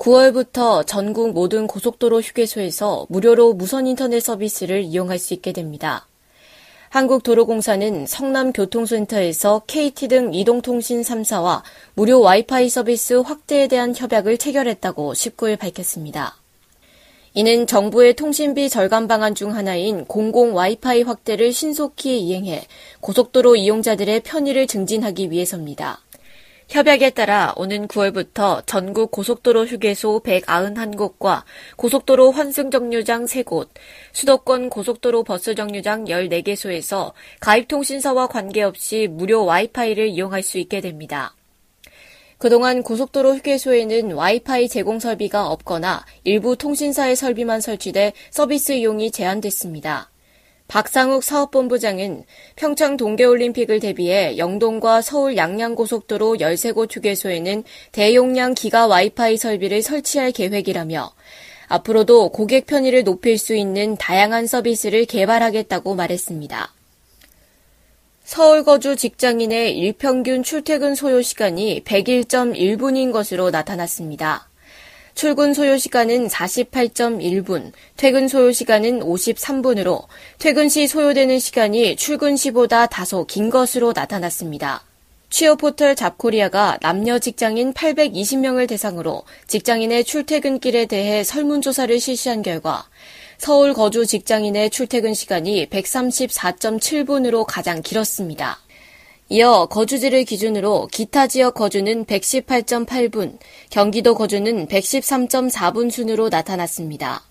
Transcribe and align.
9월부터 0.00 0.86
전국 0.86 1.32
모든 1.32 1.66
고속도로 1.66 2.22
휴게소에서 2.22 3.04
무료로 3.10 3.52
무선 3.52 3.86
인터넷 3.86 4.20
서비스를 4.20 4.82
이용할 4.82 5.18
수 5.18 5.34
있게 5.34 5.52
됩니다. 5.52 6.06
한국도로공사는 6.88 8.06
성남교통센터에서 8.06 9.62
KT 9.66 10.08
등 10.08 10.32
이동통신 10.32 11.02
3사와 11.02 11.62
무료 11.92 12.20
와이파이 12.20 12.70
서비스 12.70 13.12
확대에 13.12 13.68
대한 13.68 13.94
협약을 13.94 14.38
체결했다고 14.38 15.12
19일 15.12 15.58
밝혔습니다. 15.58 16.36
이는 17.34 17.66
정부의 17.66 18.14
통신비 18.14 18.70
절감 18.70 19.06
방안 19.06 19.34
중 19.34 19.54
하나인 19.54 20.06
공공 20.06 20.56
와이파이 20.56 21.02
확대를 21.02 21.52
신속히 21.52 22.20
이행해 22.20 22.66
고속도로 23.00 23.54
이용자들의 23.54 24.20
편의를 24.20 24.66
증진하기 24.66 25.30
위해서입니다. 25.30 26.00
협약에 26.70 27.10
따라 27.10 27.52
오는 27.56 27.88
9월부터 27.88 28.64
전국 28.64 29.10
고속도로 29.10 29.66
휴게소 29.66 30.22
191곳과 30.24 31.42
고속도로 31.74 32.30
환승 32.30 32.70
정류장 32.70 33.24
3곳, 33.24 33.70
수도권 34.12 34.70
고속도로 34.70 35.24
버스 35.24 35.56
정류장 35.56 36.04
14개소에서 36.04 37.10
가입통신사와 37.40 38.28
관계없이 38.28 39.08
무료 39.10 39.44
와이파이를 39.46 40.06
이용할 40.10 40.44
수 40.44 40.58
있게 40.58 40.80
됩니다. 40.80 41.34
그동안 42.38 42.84
고속도로 42.84 43.34
휴게소에는 43.34 44.12
와이파이 44.12 44.68
제공 44.68 45.00
설비가 45.00 45.48
없거나 45.48 46.06
일부 46.22 46.56
통신사의 46.56 47.16
설비만 47.16 47.60
설치돼 47.60 48.12
서비스 48.30 48.70
이용이 48.70 49.10
제한됐습니다. 49.10 50.08
박상욱 50.70 51.24
사업본부장은 51.24 52.22
평창 52.54 52.96
동계올림픽을 52.96 53.80
대비해 53.80 54.38
영동과 54.38 55.02
서울 55.02 55.36
양양고속도로 55.36 56.36
13곳 56.36 56.94
휴게소에는 56.94 57.64
대용량 57.90 58.54
기가 58.54 58.86
와이파이 58.86 59.36
설비를 59.36 59.82
설치할 59.82 60.30
계획이라며 60.30 61.12
앞으로도 61.66 62.28
고객 62.28 62.66
편의를 62.66 63.02
높일 63.02 63.36
수 63.36 63.56
있는 63.56 63.96
다양한 63.96 64.46
서비스를 64.46 65.06
개발하겠다고 65.06 65.96
말했습니다. 65.96 66.72
서울 68.22 68.62
거주 68.62 68.94
직장인의 68.94 69.76
일평균 69.76 70.44
출퇴근 70.44 70.94
소요 70.94 71.20
시간이 71.20 71.82
101.1분인 71.82 73.10
것으로 73.10 73.50
나타났습니다. 73.50 74.49
출근 75.20 75.52
소요 75.52 75.76
시간은 75.76 76.28
48.1분, 76.28 77.72
퇴근 77.98 78.26
소요 78.26 78.52
시간은 78.52 79.00
53분으로 79.00 80.04
퇴근 80.38 80.70
시 80.70 80.86
소요되는 80.86 81.38
시간이 81.38 81.96
출근 81.96 82.36
시보다 82.36 82.86
다소 82.86 83.26
긴 83.26 83.50
것으로 83.50 83.92
나타났습니다. 83.94 84.82
취업 85.28 85.58
포털 85.58 85.94
잡코리아가 85.94 86.78
남녀 86.80 87.18
직장인 87.18 87.74
820명을 87.74 88.66
대상으로 88.66 89.24
직장인의 89.46 90.04
출퇴근길에 90.04 90.86
대해 90.86 91.22
설문조사를 91.22 92.00
실시한 92.00 92.40
결과 92.40 92.88
서울 93.36 93.74
거주 93.74 94.06
직장인의 94.06 94.70
출퇴근 94.70 95.12
시간이 95.12 95.66
134.7분으로 95.66 97.44
가장 97.46 97.82
길었습니다. 97.82 98.58
이어 99.32 99.66
거주지를 99.66 100.24
기준으로 100.24 100.88
기타 100.90 101.28
지역 101.28 101.54
거주는 101.54 102.04
118.8분, 102.04 103.38
경기도 103.70 104.16
거주는 104.16 104.66
113.4분 104.66 105.88
순으로 105.88 106.30
나타났습니다. 106.30 107.22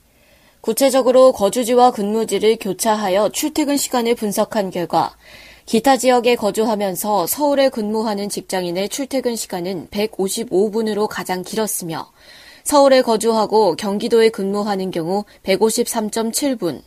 구체적으로 0.62 1.34
거주지와 1.34 1.92
근무지를 1.92 2.56
교차하여 2.56 3.32
출퇴근 3.34 3.76
시간을 3.76 4.16
분석한 4.16 4.72
결과 4.72 5.18
기타 5.66 5.98
지역에 5.98 6.38
거주하면서 6.38 7.28
서울에 7.28 7.68
근무하는 7.68 8.30
직장인의 8.30 8.88
출퇴근 8.88 9.36
시간은 9.36 9.90
155분으로 9.90 11.06
가장 11.10 11.42
길었으며 11.42 12.10
서울에 12.64 13.02
거주하고 13.02 13.76
경기도에 13.76 14.30
근무하는 14.30 14.92
경우 14.92 15.26
153.7분, 15.44 16.82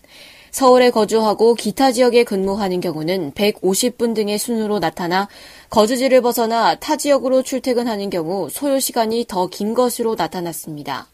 서울에 0.53 0.91
거주하고 0.91 1.55
기타 1.55 1.93
지역에 1.93 2.25
근무하는 2.25 2.81
경우는 2.83 3.33
150분 3.33 4.15
등의 4.15 4.39
순으로 4.39 4.81
나타나 4.81 5.27
거주지를 5.71 6.21
벗어나 6.21 6.75
타 6.75 6.97
지역으로 6.97 7.43
출퇴근하는 7.43 8.11
경우 8.11 8.51
소요 8.51 8.79
시간이 8.79 9.25
더 9.27 9.49
긴 9.49 9.73
것으로 9.75 10.15
나타났습니다. 10.15 11.09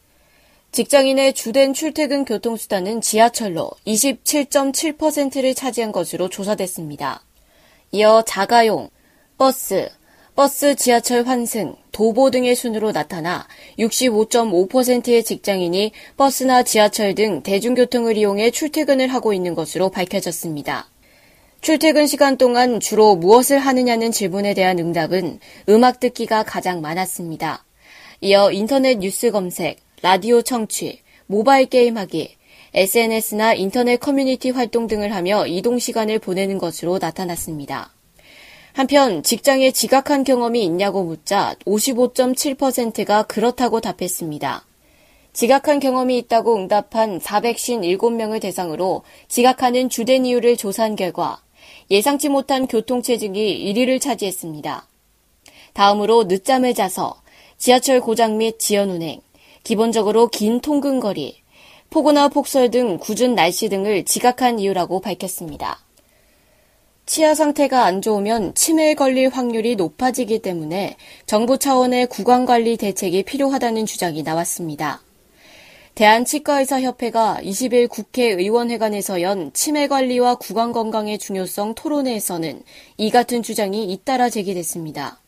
직장인의 0.73 1.33
주된 1.35 1.73
출퇴근 1.73 2.25
교통수단은 2.25 3.01
지하철로 3.01 3.71
27.7%를 3.87 5.55
차지한 5.55 5.93
것으로 5.93 6.29
조사됐습니다. 6.29 7.23
이어 7.93 8.23
자가용, 8.27 8.91
버스, 9.39 9.89
버스, 10.35 10.75
지하철 10.75 11.27
환승, 11.27 11.77
도보 11.99 12.31
등의 12.31 12.55
순으로 12.55 12.93
나타나 12.93 13.49
65.5%의 13.81 15.25
직장인이 15.25 15.91
버스나 16.17 16.63
지하철 16.63 17.17
등 17.17 17.43
대중교통을 17.43 18.17
이용해 18.17 18.53
출퇴근을 18.53 19.09
하고 19.09 19.33
있는 19.33 19.57
것으로 19.57 19.89
밝혀졌습니다. 19.91 20.89
출퇴근 21.61 22.07
시간 22.07 22.39
동안 22.39 22.79
주로 22.79 23.17
무엇을 23.17 23.59
하느냐는 23.59 24.13
질문에 24.13 24.55
대한 24.55 24.79
응답은 24.79 25.41
음악 25.69 25.99
듣기가 25.99 26.45
가장 26.45 26.81
많았습니다. 26.81 27.65
이어 28.21 28.53
인터넷 28.53 28.99
뉴스 28.99 29.33
검색, 29.33 29.81
라디오 30.01 30.43
청취, 30.43 31.01
모바일 31.27 31.67
게임하기, 31.67 32.37
SNS나 32.75 33.55
인터넷 33.55 33.97
커뮤니티 33.97 34.51
활동 34.51 34.87
등을 34.87 35.13
하며 35.13 35.49
이동 35.49 35.81
시간을 35.81 36.21
보내는 36.21 36.59
것으로 36.59 36.99
나타났습니다. 36.99 37.98
한편 38.79 39.25
직장에 39.25 39.73
지각한 39.73 40.23
경험이 40.23 40.63
있냐고 40.65 41.03
묻자 41.03 41.57
55.7%가 41.67 43.25
그렇다고 43.25 43.81
답했습니다. 43.81 44.65
지각한 45.33 45.81
경험이 45.81 46.17
있다고 46.19 46.55
응답한 46.55 47.19
457명을 47.19 48.41
대상으로 48.41 49.03
지각하는 49.27 49.89
주된 49.89 50.25
이유를 50.27 50.57
조사한 50.57 50.95
결과 50.95 51.43
예상치 51.91 52.29
못한 52.29 52.69
교통체증이 52.69 53.75
1위를 53.75 54.01
차지했습니다. 54.01 54.87
다음으로 55.73 56.27
늦잠을 56.29 56.73
자서 56.73 57.21
지하철 57.57 58.01
고장 58.01 58.39
및 58.39 58.61
지연 58.61 58.91
운행, 58.91 59.21
기본적으로 59.65 60.29
긴 60.29 60.61
통근거리, 60.61 61.43
폭우나 61.91 62.29
폭설 62.29 62.71
등 62.71 62.99
굳은 62.99 63.35
날씨 63.35 63.69
등을 63.69 64.05
지각한 64.05 64.61
이유라고 64.61 65.01
밝혔습니다. 65.01 65.88
치아 67.09 67.35
상태가 67.35 67.85
안 67.85 68.03
좋으면 68.03 68.55
치매에 68.55 68.93
걸릴 68.93 69.31
확률이 69.31 69.77
높아지기 69.77 70.41
때문에 70.41 70.99
정부 71.25 71.57
차원의 71.57 72.09
구강 72.09 72.45
관리 72.45 72.77
대책이 72.77 73.23
필요하다는 73.23 73.87
주장이 73.87 74.23
나왔습니다. 74.23 75.01
대한치과의사협회가 75.95 77.39
20일 77.43 77.89
국회의원회관에서 77.89 79.23
연 79.23 79.55
치매 79.55 79.89
관리와 79.89 80.35
구강 80.35 80.73
건강의 80.73 81.17
중요성 81.17 81.77
토론회에서는 81.77 82.63
이 82.99 83.11
같은 83.11 83.43
주장이 83.43 83.91
잇따라 83.91 84.29
제기됐습니다. 84.29 85.19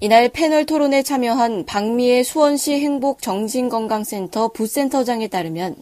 이날 0.00 0.28
패널 0.28 0.66
토론에 0.66 1.02
참여한 1.02 1.64
박미애 1.64 2.22
수원시 2.22 2.74
행복정신건강센터 2.80 4.48
부센터장에 4.48 5.28
따르면 5.28 5.76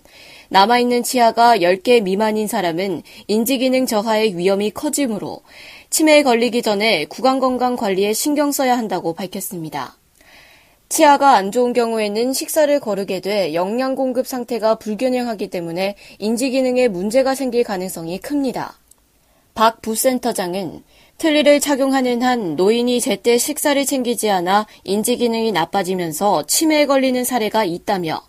남아있는 0.55 1.03
치아가 1.03 1.57
10개 1.57 2.01
미만인 2.01 2.47
사람은 2.47 3.03
인지기능 3.27 3.87
저하의 3.87 4.39
위험이 4.39 4.71
커지므로 4.71 5.41
치매에 5.91 6.23
걸리기 6.23 6.63
전에 6.63 7.07
구강건강 7.07 7.75
관리에 7.75 8.13
신경 8.13 8.53
써야 8.53 8.79
한다고 8.79 9.15
밝혔습니다. 9.15 9.99
치아가 10.89 11.35
안 11.35 11.51
좋은 11.51 11.73
경우에는 11.73 12.33
식사를 12.33 12.79
거르게 12.79 13.19
돼 13.19 13.53
영양 13.53 13.97
공급 13.97 14.29
상태가 14.29 14.77
불균형하기 14.77 15.51
때문에 15.51 15.97
인지기능에 16.21 16.87
문제가 16.87 17.35
생길 17.35 17.65
가능성이 17.65 18.19
큽니다. 18.19 18.79
박 19.55 19.83
부센터장은 19.83 20.85
틀니를 21.19 21.59
착용하는 21.59 22.23
한 22.23 22.55
노인이 22.55 23.01
제때 23.01 23.39
식사를 23.39 23.85
챙기지 23.85 24.31
않아 24.31 24.69
인지기능이 24.85 25.51
나빠지면서 25.51 26.47
치매에 26.47 26.87
걸리는 26.87 27.25
사례가 27.25 27.65
있다며 27.65 28.23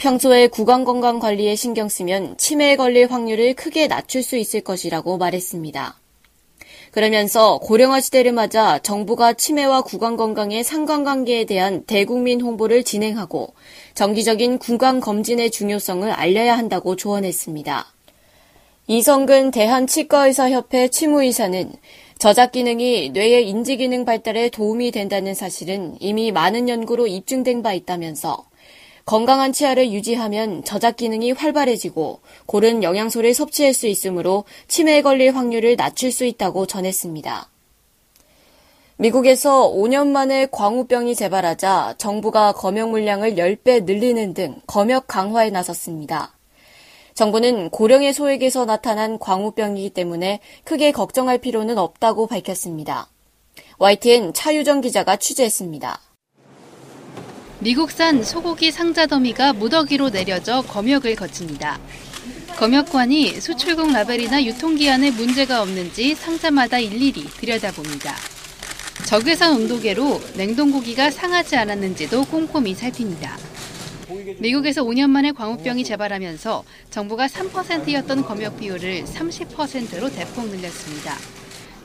평소에 0.00 0.46
구강 0.46 0.84
건강 0.84 1.18
관리에 1.18 1.54
신경 1.54 1.90
쓰면 1.90 2.38
치매에 2.38 2.76
걸릴 2.76 3.12
확률을 3.12 3.52
크게 3.52 3.86
낮출 3.86 4.22
수 4.22 4.38
있을 4.38 4.62
것이라고 4.62 5.18
말했습니다. 5.18 5.98
그러면서 6.90 7.58
고령화 7.58 8.00
시대를 8.00 8.32
맞아 8.32 8.78
정부가 8.78 9.34
치매와 9.34 9.82
구강 9.82 10.16
건강의 10.16 10.64
상관관계에 10.64 11.44
대한 11.44 11.84
대국민 11.84 12.40
홍보를 12.40 12.82
진행하고 12.82 13.52
정기적인 13.94 14.56
구강 14.56 15.00
검진의 15.00 15.50
중요성을 15.50 16.10
알려야 16.10 16.56
한다고 16.56 16.96
조언했습니다. 16.96 17.86
이성근 18.86 19.50
대한치과의사협회 19.50 20.88
치무의사는 20.88 21.72
저작 22.18 22.52
기능이 22.52 23.10
뇌의 23.10 23.46
인지 23.46 23.76
기능 23.76 24.06
발달에 24.06 24.48
도움이 24.48 24.92
된다는 24.92 25.34
사실은 25.34 25.96
이미 26.00 26.32
많은 26.32 26.70
연구로 26.70 27.06
입증된 27.06 27.62
바 27.62 27.74
있다면서 27.74 28.49
건강한 29.10 29.52
치아를 29.52 29.90
유지하면 29.90 30.62
저작 30.62 30.96
기능이 30.96 31.32
활발해지고 31.32 32.20
고른 32.46 32.84
영양소를 32.84 33.34
섭취할 33.34 33.74
수 33.74 33.88
있으므로 33.88 34.44
치매에 34.68 35.02
걸릴 35.02 35.34
확률을 35.34 35.74
낮출 35.74 36.12
수 36.12 36.24
있다고 36.24 36.66
전했습니다. 36.66 37.50
미국에서 38.98 39.68
5년 39.68 40.10
만에 40.10 40.46
광우병이 40.52 41.16
재발하자 41.16 41.96
정부가 41.98 42.52
검역 42.52 42.90
물량을 42.90 43.34
10배 43.34 43.82
늘리는 43.82 44.32
등 44.32 44.60
검역 44.68 45.08
강화에 45.08 45.50
나섰습니다. 45.50 46.36
정부는 47.14 47.70
고령의 47.70 48.14
소액에서 48.14 48.64
나타난 48.64 49.18
광우병이기 49.18 49.90
때문에 49.90 50.38
크게 50.62 50.92
걱정할 50.92 51.38
필요는 51.38 51.78
없다고 51.78 52.28
밝혔습니다. 52.28 53.08
YTN 53.78 54.34
차유정 54.34 54.82
기자가 54.82 55.16
취재했습니다. 55.16 56.09
미국산 57.62 58.24
소고기 58.24 58.72
상자 58.72 59.06
더미가 59.06 59.52
무더기로 59.52 60.08
내려져 60.08 60.62
검역을 60.62 61.14
거칩니다. 61.14 61.78
검역관이 62.56 63.38
수출국 63.38 63.92
라벨이나 63.92 64.42
유통기한에 64.44 65.10
문제가 65.10 65.60
없는지 65.60 66.14
상자마다 66.14 66.78
일일이 66.78 67.22
들여다봅니다. 67.24 68.16
적외선 69.04 69.56
온도계로 69.56 70.22
냉동고기가 70.36 71.10
상하지 71.10 71.56
않았는지도 71.56 72.24
꼼꼼히 72.24 72.74
살핍니다. 72.74 73.36
미국에서 74.38 74.82
5년 74.82 75.10
만에 75.10 75.32
광우병이 75.32 75.84
재발하면서 75.84 76.64
정부가 76.88 77.26
3%였던 77.26 78.24
검역 78.24 78.58
비율을 78.58 79.04
30%로 79.04 80.08
대폭 80.08 80.48
늘렸습니다. 80.48 81.14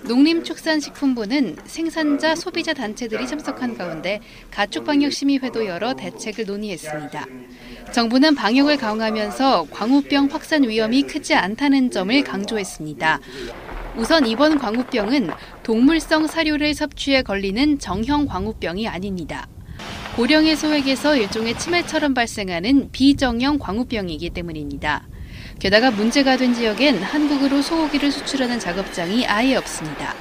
농림축산식품부는 0.07 1.57
생산자, 1.65 2.35
소비자 2.35 2.73
단체들이 2.73 3.27
참석한 3.27 3.77
가운데 3.77 4.19
가축방역심의회도 4.51 5.65
열어 5.65 5.93
대책을 5.95 6.45
논의했습니다. 6.45 7.25
정부는 7.91 8.35
방역을 8.35 8.77
강화하면서 8.77 9.67
광우병 9.71 10.29
확산 10.31 10.63
위험이 10.63 11.03
크지 11.03 11.33
않다는 11.33 11.91
점을 11.91 12.23
강조했습니다. 12.23 13.19
우선 13.97 14.27
이번 14.27 14.57
광우병은 14.59 15.29
동물성 15.63 16.27
사료를 16.27 16.73
섭취해 16.73 17.21
걸리는 17.21 17.79
정형 17.79 18.25
광우병이 18.25 18.87
아닙니다. 18.87 19.47
고령의 20.15 20.55
소액에서 20.55 21.17
일종의 21.17 21.57
치매처럼 21.57 22.13
발생하는 22.13 22.89
비정형 22.91 23.59
광우병이기 23.59 24.29
때문입니다. 24.29 25.07
게다가 25.59 25.91
문제가 25.91 26.37
된 26.37 26.53
지역엔 26.53 26.97
한국으로 27.01 27.61
소고기를 27.61 28.11
수출하는 28.11 28.59
작업장이 28.59 29.25
아예 29.25 29.55
없습니다. 29.55 30.13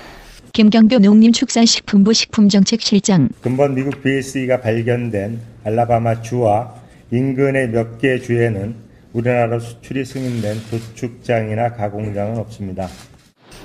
김경표 0.52 0.98
농림축산식품부 1.00 2.12
식품정책실장. 2.12 3.28
근본 3.40 3.74
미국 3.74 4.02
BSE가 4.02 4.60
발견된 4.60 5.40
알라바마 5.64 6.22
주와 6.22 6.74
인근의 7.10 7.70
몇 7.70 7.98
개 7.98 8.18
주에는 8.18 8.74
우리나라 9.12 9.58
수출이 9.58 10.04
승인된 10.04 10.60
도축장이나 10.70 11.72
가공장은 11.74 12.38
없습니다. 12.38 12.88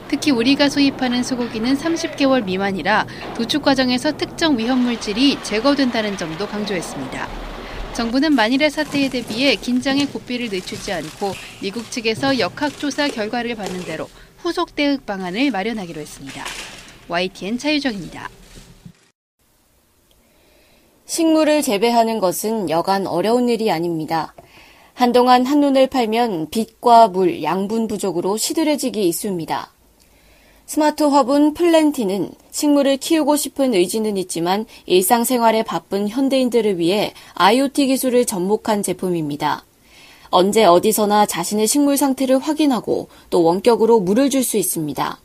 특히 0.07 0.31
우리가 0.31 0.69
수입하는 0.69 1.21
소고기는 1.23 1.75
30개월 1.77 2.43
미만이라 2.43 3.05
도축 3.35 3.61
과정에서 3.61 4.17
특정 4.17 4.57
위험 4.57 4.79
물질이 4.79 5.37
제거된다는 5.43 6.17
점도 6.17 6.47
강조했습니다. 6.47 7.27
정부는 7.99 8.33
만일의 8.33 8.71
사태에 8.71 9.09
대비해 9.09 9.57
긴장의 9.57 10.05
고삐를 10.05 10.47
늦추지 10.49 10.93
않고 10.93 11.33
미국 11.61 11.91
측에서 11.91 12.39
역학조사 12.39 13.09
결과를 13.09 13.55
받는 13.55 13.83
대로 13.83 14.07
후속 14.37 14.73
대응 14.73 14.99
방안을 15.05 15.51
마련하기로 15.51 15.99
했습니다. 15.99 16.45
YTN 17.09 17.57
차유정입니다. 17.57 18.29
식물을 21.07 21.61
재배하는 21.61 22.19
것은 22.19 22.69
여간 22.69 23.05
어려운 23.05 23.49
일이 23.49 23.69
아닙니다. 23.69 24.33
한동안 24.93 25.45
한눈을 25.45 25.87
팔면 25.87 26.51
빛과 26.51 27.09
물, 27.09 27.43
양분 27.43 27.89
부족으로 27.89 28.37
시들해지기 28.37 29.09
있습니다. 29.09 29.73
스마트 30.69 31.01
화분 31.01 31.55
플랜티는 31.55 32.29
식물을 32.51 32.97
키우고 32.97 33.37
싶은 33.37 33.73
의지는 33.73 34.17
있지만 34.17 34.67
일상생활에 34.85 35.63
바쁜 35.63 36.07
현대인들을 36.07 36.77
위해 36.77 37.11
IoT 37.33 37.87
기술을 37.87 38.27
접목한 38.27 38.83
제품입니다. 38.83 39.65
언제 40.29 40.65
어디서나 40.65 41.25
자신의 41.25 41.65
식물 41.65 41.97
상태를 41.97 42.37
확인하고 42.37 43.07
또 43.31 43.41
원격으로 43.41 43.99
물을 43.99 44.29
줄 44.29 44.43
수 44.43 44.57
있습니다. 44.57 45.19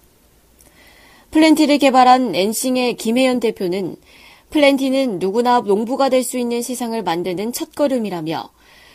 플랜티를 1.31 1.77
개발한 1.77 2.35
엔싱의 2.35 2.97
김혜연 2.97 3.41
대표는 3.41 3.97
플랜티는 4.49 5.19
누구나 5.19 5.61
농부가 5.61 6.09
될 6.09 6.25
수 6.25 6.39
있는 6.39 6.63
세상을 6.63 7.03
만드는 7.03 7.53
첫걸음이라며 7.53 8.49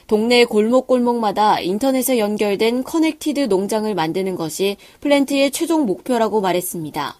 동네 0.09 0.43
골목골목마다 0.43 1.59
인터넷에 1.59 2.17
연결된 2.17 2.83
connected 2.83 3.41
농장을 3.41 3.93
만드는 3.93 4.33
것이 4.33 4.77
플랜티의 5.01 5.51
최종 5.51 5.85
목표라고 5.85 6.41
말했습니다. 6.41 7.19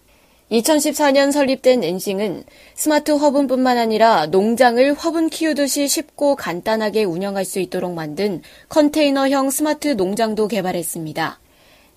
2014년 0.50 1.30
설립된 1.30 1.84
엔싱은 1.84 2.42
스마트 2.74 3.12
화분뿐만 3.12 3.78
아니라 3.78 4.26
농장을 4.26 4.92
화분 4.94 5.28
키우듯이 5.28 5.86
쉽고 5.86 6.34
간단하게 6.34 7.04
운영할 7.04 7.44
수 7.44 7.60
있도록 7.60 7.94
만든 7.94 8.42
컨테이너형 8.70 9.50
스마트 9.50 9.90
농장도 9.90 10.48
개발했습니다. 10.48 11.38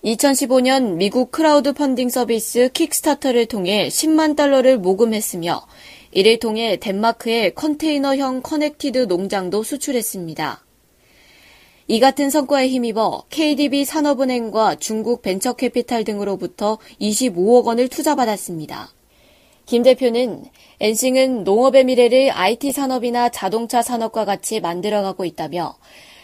2015년 0.04 0.94
미국 0.94 1.32
크라우드 1.32 1.72
펀딩 1.72 2.08
서비스 2.08 2.70
킥스타터를 2.72 3.46
통해 3.46 3.88
10만 3.88 4.36
달러를 4.36 4.78
모금했으며 4.78 5.66
이를 6.12 6.38
통해 6.38 6.76
덴마크의 6.76 7.56
컨테이너형 7.56 8.42
connected 8.42 9.06
농장도 9.08 9.64
수출했습니다. 9.64 10.63
이 11.86 12.00
같은 12.00 12.30
성과에 12.30 12.68
힘입어 12.68 13.24
KDB 13.28 13.84
산업은행과 13.84 14.76
중국 14.76 15.20
벤처캐피탈 15.20 16.04
등으로부터 16.04 16.78
25억 16.98 17.64
원을 17.66 17.88
투자받았습니다. 17.88 18.88
김 19.66 19.82
대표는 19.82 20.44
엔싱은 20.80 21.44
농업의 21.44 21.84
미래를 21.84 22.30
IT 22.30 22.72
산업이나 22.72 23.28
자동차 23.28 23.82
산업과 23.82 24.24
같이 24.24 24.60
만들어가고 24.60 25.26
있다며 25.26 25.76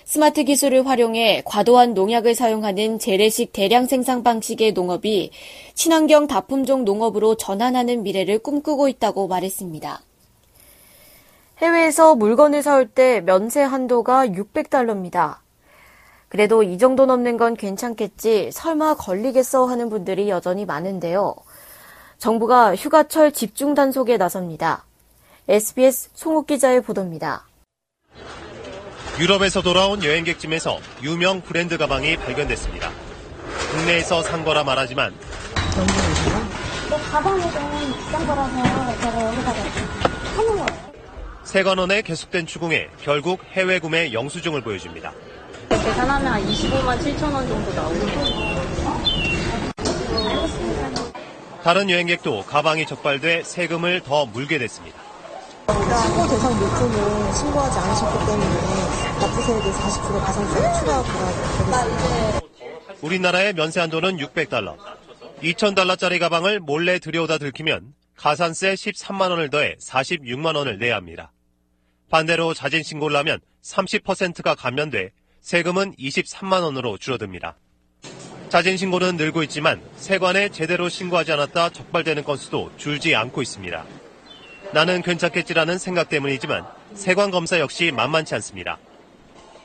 스마트 0.06 0.44
기술을 0.44 0.86
활용해 0.86 1.42
과도한 1.44 1.92
농약을 1.92 2.34
사용하는 2.34 2.98
재래식 2.98 3.52
대량 3.52 3.86
생산 3.86 4.22
방식의 4.22 4.72
농업이 4.72 5.30
친환경 5.74 6.26
다품종 6.26 6.86
농업으로 6.86 7.34
전환하는 7.34 8.02
미래를 8.02 8.38
꿈꾸고 8.38 8.88
있다고 8.88 9.28
말했습니다. 9.28 10.00
해외에서 11.58 12.14
물건을 12.14 12.62
사올 12.62 12.88
때 12.88 13.20
면세 13.20 13.60
한도가 13.60 14.26
600달러입니다. 14.26 15.39
그래도 16.30 16.62
이 16.62 16.78
정도 16.78 17.06
넘는 17.06 17.36
건 17.36 17.56
괜찮겠지, 17.56 18.50
설마 18.52 18.94
걸리겠어 18.94 19.66
하는 19.66 19.90
분들이 19.90 20.30
여전히 20.30 20.64
많은데요. 20.64 21.34
정부가 22.18 22.76
휴가철 22.76 23.32
집중 23.32 23.74
단속에 23.74 24.16
나섭니다. 24.16 24.84
SBS 25.48 26.10
송욱 26.14 26.46
기자의 26.46 26.82
보도입니다. 26.82 27.48
유럽에서 29.18 29.60
돌아온 29.60 30.04
여행객짐에서 30.04 30.78
유명 31.02 31.40
브랜드 31.40 31.76
가방이 31.76 32.16
발견됐습니다. 32.16 32.90
국내에서 33.72 34.22
산 34.22 34.44
거라 34.44 34.62
말하지만 34.62 35.12
내 36.88 36.96
가방이 37.10 37.42
좀 37.42 37.52
비싼 37.92 38.26
거라서 38.26 39.00
제가 39.00 39.26
여기다가 39.26 39.54
사는 40.36 40.56
거예요. 40.56 40.90
세관원의 41.42 42.04
계속된 42.04 42.46
추궁에 42.46 42.88
결국 43.02 43.40
해외 43.50 43.80
구매 43.80 44.12
영수증을 44.12 44.60
보여줍니다. 44.60 45.12
계산하면 45.70 46.26
한 46.32 46.42
25만 46.42 46.98
7천 46.98 47.32
원 47.32 47.46
정도 47.48 47.72
나오고 47.74 48.00
다른 51.62 51.88
여행객도 51.90 52.44
가방이 52.46 52.86
적발돼 52.86 53.42
세금을 53.44 54.00
더 54.00 54.26
물게 54.26 54.58
됐습니다. 54.58 54.98
신고 55.68 56.28
대상 56.28 56.58
물품을 56.58 57.34
신고하지 57.34 57.78
않으셨기 57.78 58.26
때문에 58.26 58.54
납부세액의 59.20 59.72
40% 59.72 60.20
가산세를 60.24 60.78
추가 60.78 61.02
부과되겠습니다. 61.02 62.40
우리나라의 63.02 63.52
면세 63.54 63.80
한도는 63.80 64.16
600달러. 64.16 64.76
2,000달러짜리 65.42 66.18
가방을 66.18 66.60
몰래 66.60 66.98
들여오다 66.98 67.38
들키면 67.38 67.94
가산세 68.16 68.74
13만 68.74 69.30
원을 69.30 69.48
더해 69.50 69.76
46만 69.80 70.56
원을 70.56 70.78
내야 70.78 70.96
합니다. 70.96 71.32
반대로 72.10 72.52
자진 72.54 72.82
신고를 72.82 73.16
하면 73.18 73.38
30%가 73.62 74.54
감면돼 74.54 75.12
세금은 75.40 75.94
23만 75.96 76.62
원으로 76.62 76.98
줄어듭니다. 76.98 77.56
자진 78.50 78.76
신고는 78.76 79.16
늘고 79.16 79.42
있지만 79.44 79.80
세관에 79.96 80.48
제대로 80.50 80.88
신고하지 80.88 81.32
않았다 81.32 81.70
적발되는 81.70 82.24
건수도 82.24 82.70
줄지 82.76 83.14
않고 83.14 83.42
있습니다. 83.42 83.84
나는 84.72 85.02
괜찮겠지라는 85.02 85.78
생각 85.78 86.08
때문이지만 86.08 86.66
세관 86.94 87.30
검사 87.30 87.58
역시 87.58 87.90
만만치 87.92 88.34
않습니다. 88.34 88.78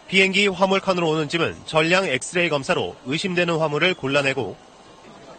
비행기 0.08 0.48
화물칸으로 0.48 1.10
오는 1.10 1.28
짐은 1.28 1.56
전량 1.66 2.06
엑스레이 2.06 2.50
검사로 2.50 2.96
의심되는 3.06 3.58
화물을 3.58 3.96
골라내고 3.96 4.56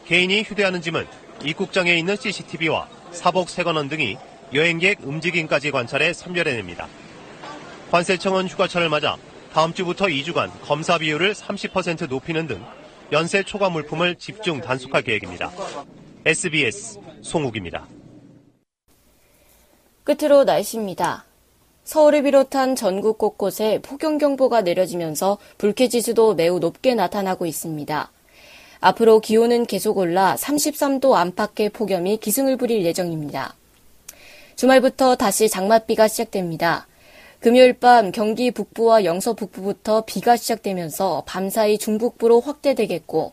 개인이 0.07 0.43
휴대하는 0.43 0.83
짐은 0.83 1.07
입국장에 1.45 1.97
있는 1.97 2.17
CCTV와 2.17 2.89
사복 3.13 3.49
세관원 3.49 3.89
등이 3.89 4.19
여행객 4.53 5.01
움직임까지 5.03 5.71
관찰해 5.71 6.13
선별해냅니다. 6.13 6.89
관세청은 7.91 8.49
휴가철을 8.49 8.89
맞아 8.89 9.17
다음 9.57 9.73
주부터 9.73 10.05
2주간 10.05 10.51
검사 10.61 10.99
비율을 10.99 11.33
30% 11.33 12.11
높이는 12.11 12.47
등 12.47 12.63
연쇄 13.11 13.43
초과 13.43 13.71
물품을 13.71 14.17
집중 14.17 14.61
단속할 14.61 15.01
계획입니다. 15.01 15.51
SBS 16.27 17.01
송욱입니다. 17.23 17.87
끝으로 20.05 20.45
날씨입니다. 20.45 21.25
서울을 21.85 22.25
비롯한 22.25 22.77
전국 22.77 23.17
곳곳에 23.17 23.81
폭염경보가 23.81 24.61
내려지면서 24.61 25.39
불쾌지수도 25.57 26.35
매우 26.35 26.59
높게 26.59 26.95
나타나고 26.95 27.47
있습니다. 27.47 28.11
앞으로 28.81 29.21
기온은 29.21 29.65
계속 29.65 29.97
올라 29.97 30.35
33도 30.35 31.15
안팎의 31.15 31.71
폭염이 31.71 32.19
기승을 32.19 32.59
부릴 32.59 32.85
예정입니다. 32.85 33.55
주말부터 34.57 35.17
다시 35.17 35.49
장맛비가 35.49 36.09
시작됩니다. 36.09 36.87
금요일 37.41 37.75
밤 37.75 38.13
경기 38.13 38.51
북부와 38.51 39.05
영서 39.05 39.35
북부부터 39.35 40.05
비가 40.07 40.37
시작되면서 40.37 41.25
밤사이 41.27 41.79
중북부로 41.79 42.41
확대되겠고, 42.41 43.33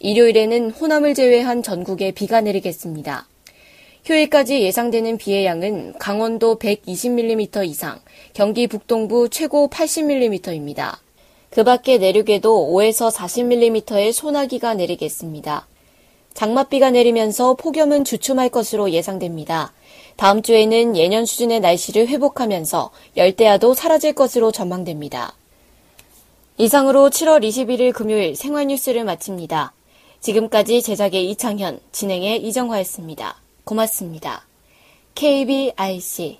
일요일에는 0.00 0.70
호남을 0.70 1.14
제외한 1.14 1.62
전국에 1.62 2.10
비가 2.12 2.40
내리겠습니다. 2.40 3.28
휴일까지 4.04 4.62
예상되는 4.62 5.16
비의 5.16 5.44
양은 5.44 5.94
강원도 5.98 6.58
120mm 6.58 7.64
이상, 7.68 8.00
경기 8.32 8.66
북동부 8.66 9.28
최고 9.28 9.68
80mm입니다. 9.68 10.96
그 11.50 11.62
밖에 11.62 11.98
내륙에도 11.98 12.72
5에서 12.72 13.14
40mm의 13.14 14.12
소나기가 14.12 14.74
내리겠습니다. 14.74 15.68
장맛비가 16.34 16.90
내리면서 16.90 17.54
폭염은 17.54 18.04
주춤할 18.04 18.48
것으로 18.48 18.90
예상됩니다. 18.90 19.72
다음 20.16 20.42
주에는 20.42 20.96
예년 20.96 21.26
수준의 21.26 21.60
날씨를 21.60 22.08
회복하면서 22.08 22.90
열대야도 23.16 23.74
사라질 23.74 24.14
것으로 24.14 24.52
전망됩니다. 24.52 25.34
이상으로 26.58 27.10
7월 27.10 27.42
21일 27.42 27.92
금요일 27.92 28.36
생활 28.36 28.66
뉴스를 28.66 29.04
마칩니다. 29.04 29.72
지금까지 30.20 30.82
제작의 30.82 31.28
이창현, 31.30 31.80
진행의 31.90 32.44
이정화였습니다. 32.46 33.36
고맙습니다. 33.64 34.46
KBIC 35.14 36.38